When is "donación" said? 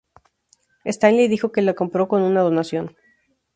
2.41-2.95